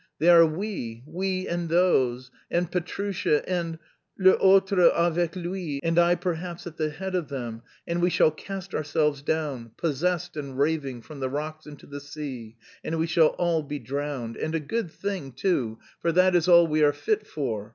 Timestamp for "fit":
16.93-17.27